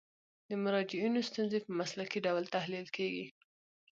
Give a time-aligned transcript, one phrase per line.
[0.49, 3.25] د مراجعینو ستونزې په مسلکي ډول تحلیل کیږي.